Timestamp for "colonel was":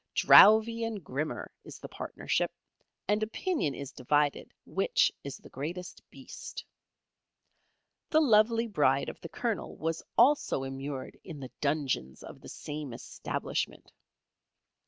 9.29-10.01